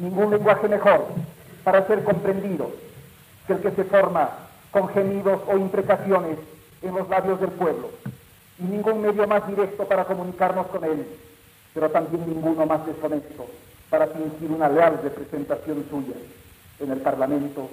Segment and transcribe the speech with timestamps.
[0.00, 1.06] ningún lenguaje mejor
[1.62, 2.70] para ser comprendido
[3.46, 4.30] que el que se forma
[4.70, 6.38] con gemidos o imprecaciones
[6.82, 7.90] en los labios del pueblo,
[8.58, 11.06] y ningún medio más directo para comunicarnos con él,
[11.74, 13.46] pero también ninguno más deshonesto
[13.90, 16.14] para fingir una leal representación suya
[16.78, 17.68] en el Parlamento,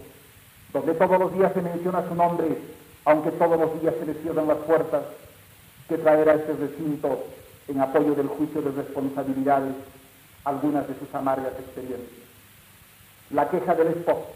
[0.74, 2.58] donde todos los días se menciona su nombre,
[3.06, 5.04] aunque todos los días se le cierran las puertas,
[5.88, 7.24] que traerá este recinto
[7.70, 9.74] en apoyo del juicio de responsabilidades
[10.48, 12.26] algunas de sus amargas experiencias.
[13.32, 14.28] La queja del esposo,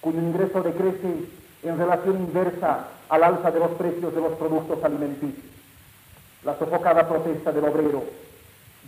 [0.00, 1.24] cuyo ingreso decrece
[1.62, 5.46] en relación inversa al alza de los precios de los productos alimenticios.
[6.44, 8.04] La sofocada protesta del obrero,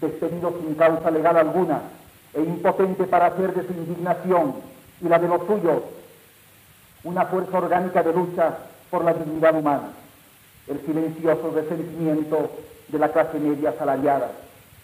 [0.00, 1.80] despedido sin causa legal alguna
[2.34, 4.54] e impotente para hacer de su indignación
[5.00, 5.82] y la de los suyos
[7.04, 8.58] una fuerza orgánica de lucha
[8.90, 9.88] por la dignidad humana.
[10.68, 12.50] El silencioso resentimiento
[12.88, 14.30] de la clase media asalariada,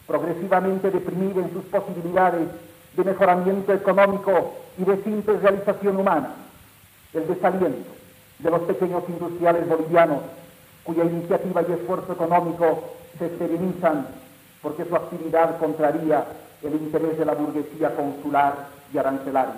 [0.06, 2.48] progresivamente deprimida en sus posibilidades
[2.96, 6.34] de mejoramiento económico y de simple realización humana.
[7.12, 7.90] El desaliento
[8.38, 10.20] de los pequeños industriales bolivianos,
[10.84, 12.84] cuya iniciativa y esfuerzo económico
[13.18, 14.06] se esterilizan
[14.62, 16.24] porque su actividad contraría
[16.62, 19.54] el interés de la burguesía consular y arancelaria.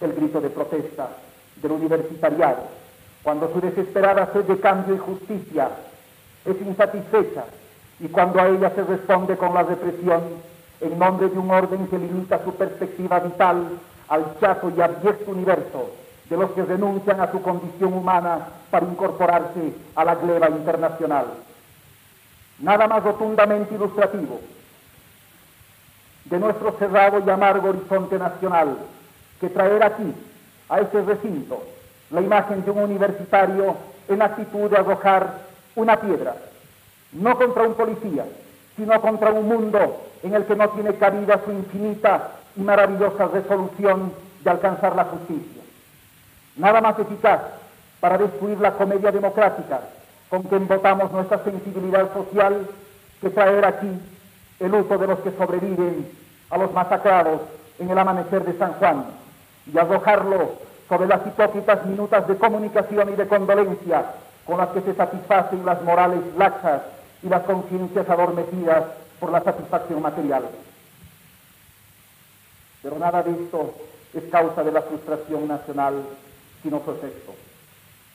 [0.00, 1.08] El grito de protesta
[1.56, 2.62] del universitariado,
[3.22, 5.70] cuando su desesperada sed de cambio y justicia
[6.44, 7.44] es insatisfecha
[8.00, 10.22] y cuando a ella se responde con la represión
[10.80, 13.68] en nombre de un orden que limita su perspectiva vital
[14.08, 15.90] al chato y abyecto universo
[16.28, 21.26] de los que renuncian a su condición humana para incorporarse a la gleba internacional.
[22.58, 24.40] Nada más rotundamente ilustrativo
[26.24, 28.76] de nuestro cerrado y amargo horizonte nacional
[29.40, 30.14] que traer aquí,
[30.68, 31.62] a este recinto,
[32.10, 33.76] la imagen de un universitario
[34.08, 35.40] en actitud de arrojar
[35.74, 36.34] una piedra,
[37.12, 38.24] no contra un policía,
[38.76, 44.12] sino contra un mundo en el que no tiene cabida su infinita y maravillosa resolución
[44.42, 45.62] de alcanzar la justicia.
[46.56, 47.40] Nada más eficaz
[48.00, 49.80] para destruir la comedia democrática
[50.28, 52.66] con que embotamos nuestra sensibilidad social
[53.20, 53.90] que traer aquí
[54.60, 56.08] el luto de los que sobreviven
[56.50, 57.40] a los masacrados
[57.78, 59.04] en el amanecer de San Juan
[59.72, 60.52] y arrojarlo
[60.88, 64.04] sobre las hipócritas minutas de comunicación y de condolencia
[64.46, 66.82] con las que se satisfacen las morales laxas
[67.22, 68.84] y las conciencias adormecidas
[69.20, 70.44] por la satisfacción material.
[72.82, 73.74] Pero nada de esto
[74.14, 76.02] es causa de la frustración nacional,
[76.62, 77.32] sino su efecto.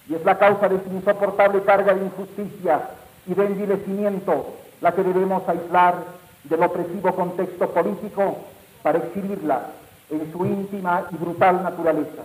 [0.09, 2.89] Y es la causa de su insoportable carga de injusticia
[3.25, 5.95] y de envilecimiento la que debemos aislar
[6.43, 8.37] del opresivo contexto político
[8.83, 9.67] para exhibirla
[10.09, 12.23] en su íntima y brutal naturaleza.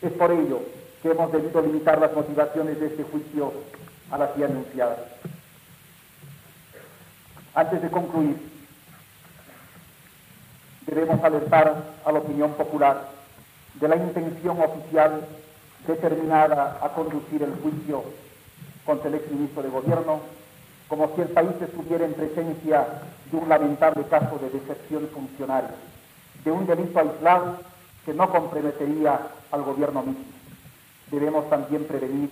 [0.00, 0.60] Es por ello
[1.02, 3.52] que hemos debido limitar las motivaciones de este juicio
[4.10, 4.98] a las ya anunciadas.
[7.56, 8.36] Antes de concluir,
[10.86, 13.08] debemos alertar a la opinión popular
[13.80, 15.26] de la intención oficial
[15.86, 18.04] determinada a conducir el juicio
[18.84, 20.20] contra el exministro de Gobierno,
[20.86, 22.86] como si el país estuviera en presencia
[23.32, 25.76] de un lamentable caso de decepción funcionaria,
[26.44, 27.56] de un delito aislado
[28.04, 29.18] que no comprometería
[29.50, 30.24] al gobierno mismo.
[31.10, 32.28] Debemos también prevenir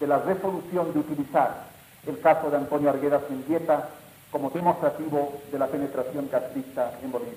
[0.00, 1.68] de la resolución de utilizar
[2.08, 3.90] el caso de Antonio Arguedas Mendieta
[4.30, 7.34] como demostrativo de la penetración castrista en Bolivia.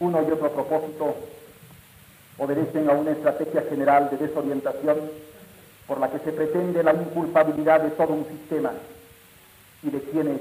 [0.00, 1.16] Uno y otro propósito
[2.38, 5.10] obedecen a una estrategia general de desorientación
[5.88, 8.72] por la que se pretende la inculpabilidad de todo un sistema
[9.82, 10.40] y de quienes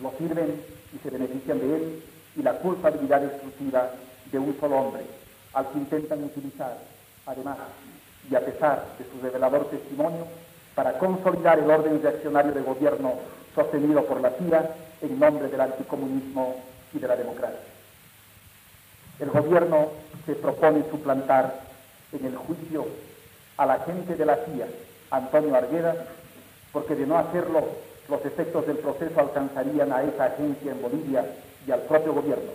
[0.00, 0.62] lo sirven
[0.94, 2.02] y se benefician de él
[2.36, 3.90] y la culpabilidad exclusiva
[4.30, 5.02] de un solo hombre
[5.52, 6.78] al que intentan utilizar,
[7.26, 7.58] además
[8.30, 10.26] y a pesar de su revelador testimonio,
[10.74, 13.14] para consolidar el orden reaccionario de gobierno
[13.54, 14.70] sostenido por la CIA
[15.02, 16.56] en nombre del anticomunismo
[16.94, 17.58] y de la democracia.
[19.18, 19.88] El gobierno
[20.26, 21.60] se propone suplantar
[22.12, 22.86] en el juicio
[23.56, 24.66] al agente de la CIA,
[25.10, 25.94] Antonio Argueda,
[26.72, 27.62] porque de no hacerlo
[28.08, 31.24] los efectos del proceso alcanzarían a esa agencia en Bolivia
[31.66, 32.50] y al propio gobierno,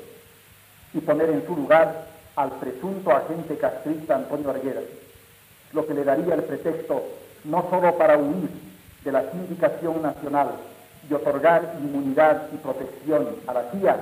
[0.94, 4.82] y poner en su lugar al presunto agente castrista Antonio Argueda,
[5.74, 7.04] lo que le daría el pretexto
[7.44, 8.50] no solo para huir
[9.04, 10.50] de la sindicación nacional
[11.10, 13.98] y otorgar inmunidad y protección a la CIA,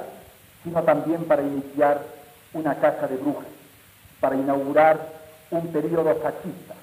[0.64, 2.02] sino también para iniciar
[2.54, 3.48] una caja de brujas,
[4.20, 5.00] para inaugurar
[5.52, 6.74] un periodo fascista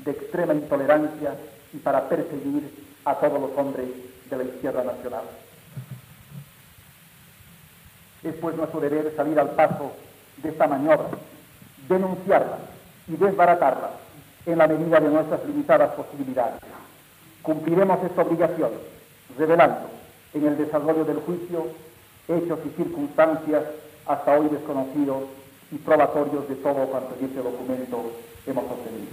[0.00, 1.34] de extrema intolerancia
[1.72, 2.70] y para perseguir
[3.04, 3.86] a todos los hombres
[4.28, 5.24] de la izquierda nacional.
[8.22, 9.92] Es pues nuestro deber salir al paso
[10.42, 11.08] de esta maniobra,
[11.88, 12.58] denunciarla
[13.08, 13.90] y desbaratarla
[14.46, 16.60] en la medida de nuestras limitadas posibilidades.
[17.42, 18.70] Cumpliremos esta obligación
[19.38, 19.88] revelando
[20.34, 21.66] en el desarrollo del juicio
[22.28, 23.64] hechos y circunstancias
[24.06, 25.24] hasta hoy desconocidos
[25.72, 28.12] y probatorios de todo cuanto en este documento
[28.46, 29.12] hemos obtenido.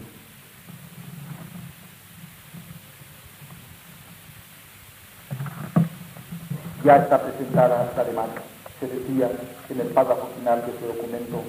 [6.84, 8.42] Ya está presentada la demanda,
[8.80, 9.30] se decía
[9.70, 11.44] en el párrafo final de este documento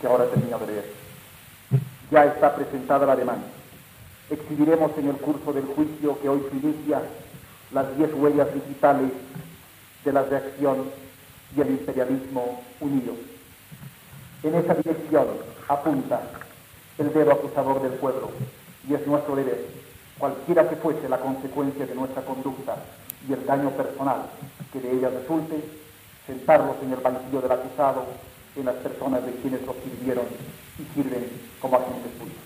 [0.00, 1.01] que ahora termino de leer.
[2.12, 3.46] Ya está presentada la demanda.
[4.28, 7.00] Exhibiremos en el curso del juicio que hoy se inicia
[7.72, 9.12] las diez huellas digitales
[10.04, 10.90] de la reacción
[11.56, 13.16] y el imperialismo unidos.
[14.42, 15.26] En esa dirección
[15.68, 16.20] apunta
[16.98, 18.30] el dedo acusador del pueblo
[18.86, 19.64] y es nuestro deber,
[20.18, 22.76] cualquiera que fuese la consecuencia de nuestra conducta
[23.26, 24.26] y el daño personal
[24.70, 25.64] que de ella resulte,
[26.26, 28.04] sentarlos en el banquillo del acusado
[28.54, 30.26] en las personas de quienes los sirvieron
[30.78, 31.28] y sirven
[31.60, 32.42] como agentes públicos.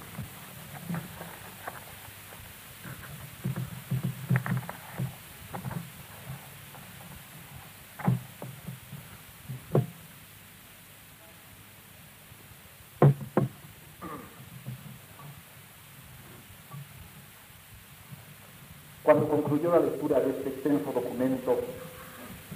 [19.02, 21.60] Cuando concluyó la lectura de este extenso documento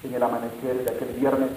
[0.03, 1.51] en el amanecer de aquel viernes,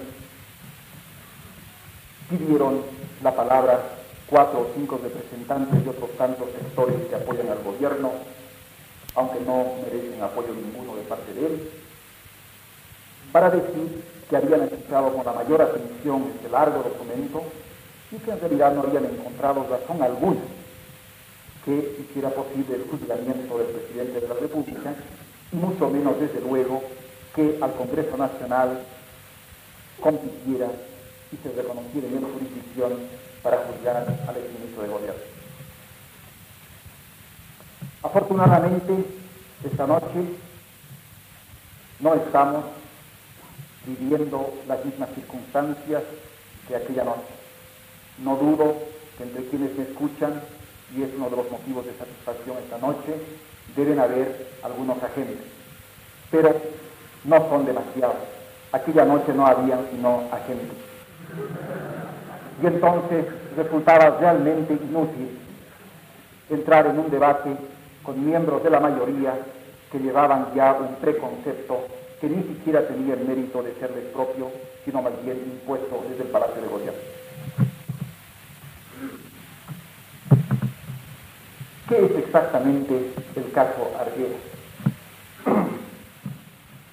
[2.30, 2.81] pidieron
[3.24, 3.92] la palabra
[4.27, 8.11] cuatro o cinco representantes de otros tantos sectores que apoyan al gobierno,
[9.15, 11.69] aunque no merecen apoyo ninguno de parte de él,
[13.31, 17.43] para decir que habían escuchado con la mayor atención este largo documento
[18.11, 20.41] y que en realidad no habían encontrado razón alguna
[21.65, 24.93] que hiciera posible el juzgamiento del presidente de la República
[25.51, 26.83] y mucho menos, desde luego,
[27.35, 28.81] que al Congreso Nacional
[30.01, 30.67] compitiera
[31.31, 32.93] y se reconociera en jurisdicción
[33.43, 35.21] para juzgar al exministro de gobierno.
[38.01, 39.05] Afortunadamente,
[39.63, 40.23] esta noche
[41.99, 42.65] no estamos
[43.85, 46.03] viviendo las mismas circunstancias
[46.67, 47.33] que aquella noche.
[48.19, 48.75] No dudo
[49.17, 50.41] que entre quienes me escuchan
[50.95, 53.15] y es uno de los motivos de satisfacción esta noche,
[53.75, 55.39] deben haber algunos agentes,
[56.29, 56.53] pero
[57.23, 58.15] no son demasiados.
[58.71, 60.77] Aquella noche no habían sino agentes.
[62.63, 63.25] Y entonces
[63.57, 65.38] resultaba realmente inútil
[66.50, 67.50] entrar en un debate
[68.04, 69.33] con miembros de la mayoría
[69.92, 71.86] que llevaban ya un preconcepto
[72.21, 74.50] que ni siquiera tenía el mérito de serles propio,
[74.86, 77.00] sino más bien impuesto desde el Palacio de Gobierno.
[81.89, 84.38] ¿Qué es exactamente el caso Arguera?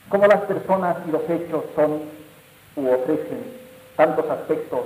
[0.09, 2.01] Como las personas y los hechos son
[2.75, 3.39] u ofrecen
[3.95, 4.81] tantos aspectos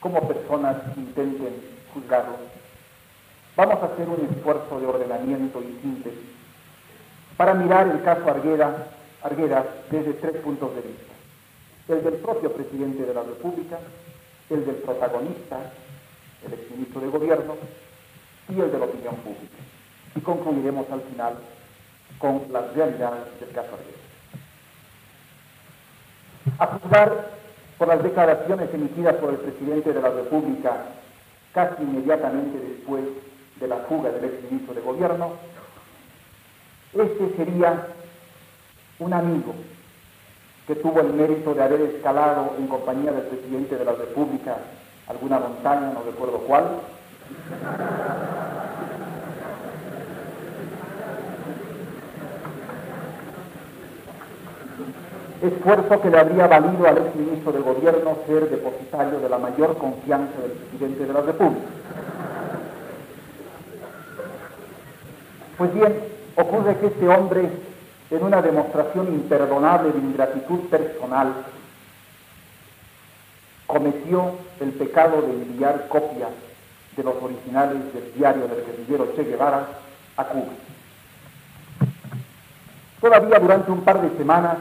[0.00, 1.60] como personas intenten
[1.92, 2.36] juzgarlos,
[3.56, 6.28] vamos a hacer un esfuerzo de ordenamiento y síntesis
[7.36, 11.12] para mirar el caso Arguera desde tres puntos de vista.
[11.88, 13.78] El del propio presidente de la República,
[14.50, 15.72] el del protagonista,
[16.44, 17.54] el exministro de Gobierno,
[18.48, 19.58] y el de la opinión pública.
[20.14, 21.34] Y concluiremos al final
[22.18, 23.78] con las realidades del caso
[26.58, 27.37] A juzgar
[27.78, 30.72] por las declaraciones emitidas por el presidente de la República
[31.54, 33.04] casi inmediatamente después
[33.60, 35.32] de la fuga del exministro de Gobierno,
[36.92, 37.86] este sería
[38.98, 39.54] un amigo
[40.66, 44.58] que tuvo el mérito de haber escalado en compañía del presidente de la República
[45.06, 46.80] alguna montaña, no recuerdo cuál,
[55.42, 60.40] esfuerzo que le habría valido al exministro de Gobierno ser depositario de la mayor confianza
[60.40, 61.66] del presidente de la República.
[65.56, 65.94] Pues bien,
[66.36, 67.50] ocurre que este hombre,
[68.10, 71.34] en una demostración imperdonable de ingratitud personal,
[73.66, 76.30] cometió el pecado de enviar copias
[76.96, 79.66] de los originales del diario del guerrillero Che Guevara
[80.16, 80.52] a Cuba.
[83.00, 84.56] Todavía durante un par de semanas,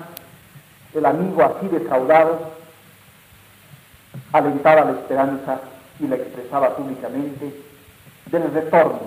[0.97, 2.39] el amigo así defraudado
[4.33, 5.59] alentaba la esperanza
[5.99, 7.53] y la expresaba públicamente
[8.31, 9.01] del retorno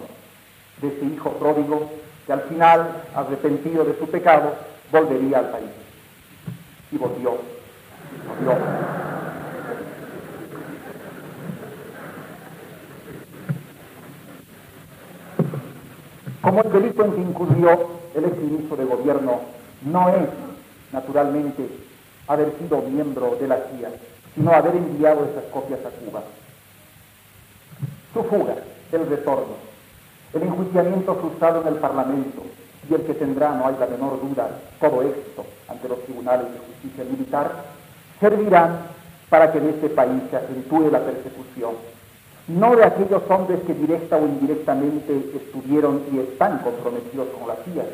[0.80, 1.90] de ese hijo pródigo
[2.26, 4.54] que al final, arrepentido de su pecado,
[4.92, 5.70] volvería al país.
[6.92, 7.38] Y volvió,
[8.28, 8.58] volvió.
[16.40, 19.40] Como el delito en que incurrió el exministro de gobierno
[19.82, 20.28] no es,
[20.92, 21.68] naturalmente,
[22.26, 23.90] haber sido miembro de la CIA,
[24.34, 26.22] sino haber enviado esas copias a Cuba.
[28.12, 28.54] Su fuga,
[28.92, 29.54] el retorno,
[30.32, 32.42] el enjuiciamiento frustrado en el Parlamento
[32.88, 34.48] y el que tendrá, no hay la menor duda,
[34.80, 37.64] todo éxito ante los tribunales de justicia militar,
[38.20, 38.78] servirán
[39.28, 41.74] para que en este país se acentúe la persecución,
[42.48, 47.84] no de aquellos hombres que directa o indirectamente estuvieron y están comprometidos con la CIA,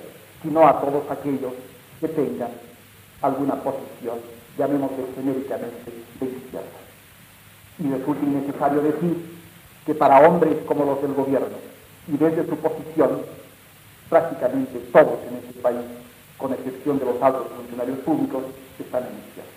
[0.42, 1.52] sino a todos aquellos
[2.00, 2.48] que tengan
[3.22, 4.18] alguna posición,
[4.58, 6.66] llamémosle genéricamente, de izquierda.
[7.78, 9.36] Y resulta innecesario decir
[9.84, 11.56] que para hombres como los del gobierno,
[12.08, 13.22] y desde su posición,
[14.08, 15.80] prácticamente todos en este país,
[16.36, 18.44] con excepción de los altos funcionarios públicos,
[18.78, 19.50] están en izquierda.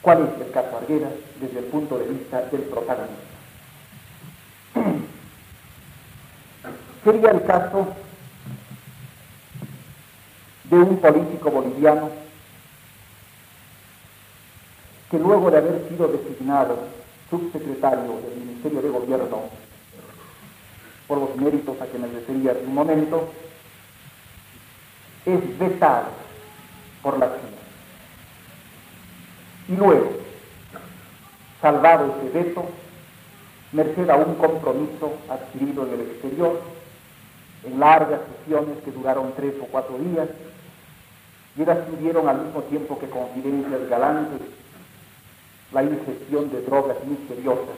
[0.00, 3.14] ¿Cuál es el caso Arguera desde el punto de vista del protagonista?
[7.04, 7.88] Sería el caso
[10.74, 12.10] de un político boliviano
[15.10, 16.78] que luego de haber sido designado
[17.30, 19.42] subsecretario del Ministerio de Gobierno
[21.06, 23.28] por los méritos a que me refería hace un momento,
[25.26, 26.08] es vetado
[27.02, 27.62] por la China.
[29.68, 30.12] Y luego,
[31.60, 32.64] salvado ese veto,
[33.72, 36.60] merced a un compromiso adquirido en el exterior,
[37.64, 40.28] en largas sesiones que duraron tres o cuatro días,
[41.56, 44.40] y ellas tuvieron al mismo tiempo que confidencias galantes
[45.72, 47.76] la ingestión de drogas misteriosas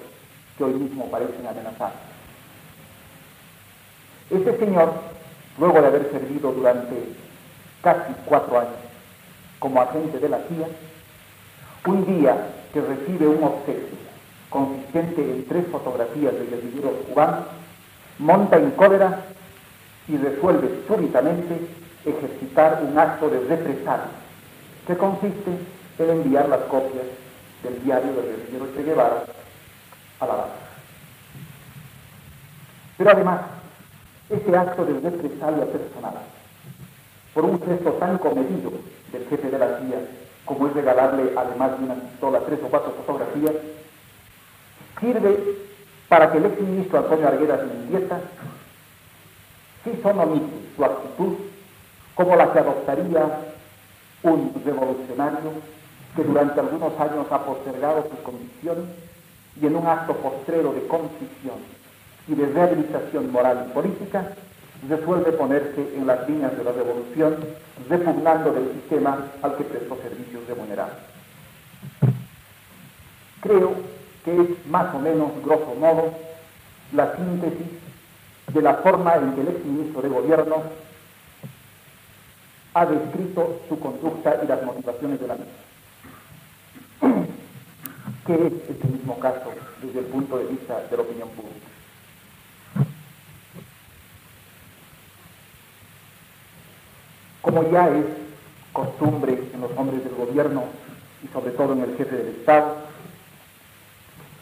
[0.56, 1.92] que hoy mismo parecen amenazar.
[4.30, 4.92] Este señor,
[5.59, 6.95] luego de haber servido durante
[7.83, 8.75] casi cuatro años
[9.59, 10.66] como agente de la CIA,
[11.87, 13.97] un día que recibe un obsequio
[14.50, 17.47] consistente en tres fotografías de guerrilleros cubanos,
[18.18, 19.23] monta en cólera
[20.09, 24.07] y resuelve súbitamente ejercitar un acto de represalia
[24.87, 25.51] que consiste
[25.99, 27.05] en enviar las copias
[27.63, 29.25] del diario del guerrillero Che Guevara
[30.21, 30.53] a la base.
[32.97, 33.41] Pero además,
[34.31, 36.15] ese acto de represalia personal,
[37.35, 38.73] por un gesto tan comedido
[39.13, 39.99] del jefe de la CIA,
[40.45, 43.55] como es regalarle además de una pistola tres o cuatro fotografías,
[45.01, 45.39] sirve
[46.09, 48.21] para que el exministro Antonio Arguedas Mendieta
[49.85, 50.47] sí sonomite
[50.77, 51.35] su actitud
[52.16, 53.28] como la que adoptaría
[54.23, 55.52] un revolucionario
[56.16, 58.85] que durante algunos años ha postergado sus condiciones
[59.61, 61.56] y en un acto postrero de contrición
[62.26, 64.32] y de rehabilitación moral y política,
[64.88, 67.37] resuelve ponerse en las líneas de la revolución,
[67.88, 70.96] repugnando del sistema al que prestó servicios remunerados.
[73.42, 73.75] Creo
[74.25, 76.12] que es más o menos, grosso modo,
[76.92, 77.68] la síntesis
[78.52, 80.86] de la forma en que el exministro de Gobierno
[82.76, 85.50] ha descrito su conducta y las motivaciones de la misma.
[88.26, 91.66] ¿Qué es este mismo caso desde el punto de vista de la opinión pública?
[97.40, 98.04] Como ya es
[98.75, 100.64] costumbre en los hombres del gobierno
[101.25, 102.76] y sobre todo en el jefe del Estado,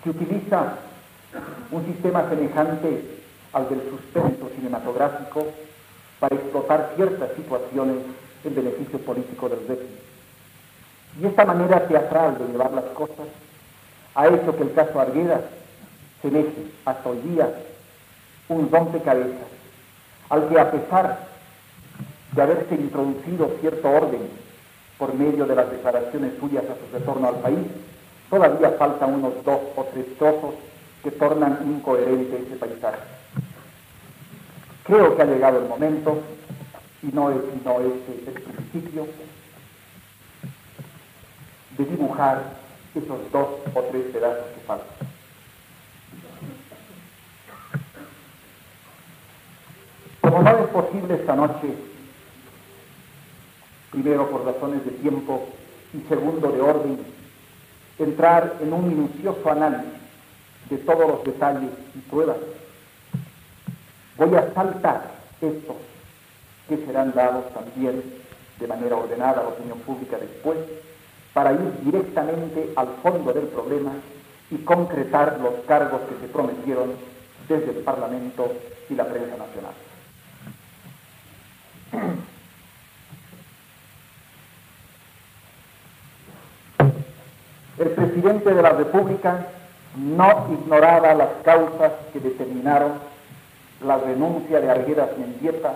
[0.03, 0.79] se utiliza
[1.71, 3.21] un sistema semejante
[3.53, 5.47] al del suspenso cinematográfico
[6.19, 7.99] para explotar ciertas situaciones
[8.45, 9.99] en beneficio político del régimen.
[11.21, 13.27] Y esta manera teatral de llevar las cosas
[14.15, 15.43] ha hecho que el caso Arguedas
[16.23, 17.49] semeje hasta hoy día
[18.49, 19.49] un rompecabezas
[20.31, 21.19] al que a pesar
[22.33, 24.23] de haberse introducido cierto orden
[24.99, 27.67] por medio de las declaraciones suyas a su retorno al país,
[28.31, 30.55] todavía faltan unos dos o tres trozos
[31.03, 32.99] que tornan incoherente ese paisaje.
[34.85, 36.19] Creo que ha llegado el momento,
[37.07, 39.07] y no es sino este el principio,
[41.77, 42.43] de dibujar
[42.95, 44.89] esos dos o tres pedazos que faltan.
[50.21, 51.75] Como no es posible esta noche
[53.91, 55.49] primero por razones de tiempo
[55.93, 56.99] y segundo de orden,
[57.99, 59.93] entrar en un minucioso análisis
[60.71, 62.39] de todos los detalles y pruebas.
[64.17, 65.77] Voy a saltar estos
[66.69, 68.03] que serán dados también
[68.59, 70.59] de manera ordenada a la opinión pública después,
[71.33, 73.93] para ir directamente al fondo del problema
[74.51, 76.93] y concretar los cargos que se prometieron
[77.49, 78.53] desde el Parlamento
[78.89, 79.73] y la prensa nacional.
[87.77, 89.49] El presidente de la República
[89.97, 92.93] no ignoraba las causas que determinaron
[93.85, 95.75] la renuncia de Arguedas Mendieta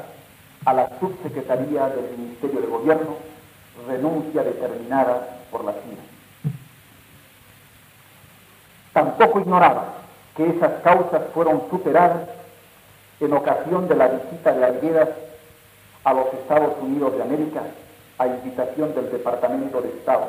[0.69, 3.17] a la subsecretaría del Ministerio de Gobierno,
[3.89, 6.53] renuncia determinada por la CIA.
[8.93, 9.95] Tampoco ignoraba
[10.37, 12.29] que esas causas fueron superadas
[13.19, 15.09] en ocasión de la visita de Arguedas
[16.05, 17.63] a los Estados Unidos de América
[18.19, 20.29] a invitación del Departamento de Estado,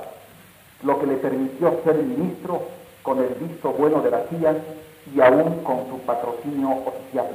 [0.84, 2.62] lo que le permitió ser ministro
[3.03, 4.55] con el visto bueno de la CIA
[5.13, 7.27] y aún con su patrocinio oficial.